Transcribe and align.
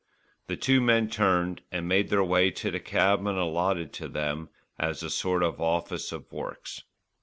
The 0.47 0.57
two 0.57 0.81
men 0.81 1.09
turned 1.11 1.61
and 1.71 1.87
made 1.87 2.09
their 2.09 2.23
way 2.23 2.49
to 2.49 2.71
the 2.71 2.79
cabin 2.79 3.27
allotted 3.37 3.93
to 3.93 4.07
them 4.07 4.49
as 4.79 5.03
a 5.03 5.11
sort 5.11 5.43
of 5.43 5.61
office 5.61 6.11
of 6.11 6.31
works. 6.31 6.81